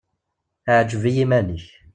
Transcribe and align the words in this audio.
Ɛǧeb 0.79 1.03
i 1.09 1.11
yiman-ik. 1.15 1.65